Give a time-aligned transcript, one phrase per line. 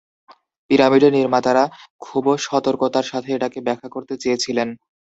[0.69, 1.63] পিরামিডের নির্মাতারা
[2.01, 4.57] খুব সতর্কতার সাথে এটাকে ব্যাখ্যা করতে চেয়েছিল।